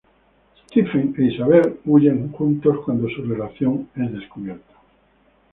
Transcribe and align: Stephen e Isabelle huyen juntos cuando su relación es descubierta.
Stephen 0.65 1.13
e 1.15 1.25
Isabelle 1.25 1.77
huyen 1.85 2.31
juntos 2.33 2.75
cuando 2.83 3.07
su 3.07 3.21
relación 3.21 3.87
es 3.95 4.11
descubierta. 4.11 4.73